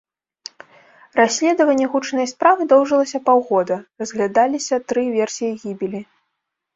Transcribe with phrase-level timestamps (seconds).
[1.19, 6.01] Расследванне гучнай справы доўжылася паўгода, разглядаліся тры версіі гібелі.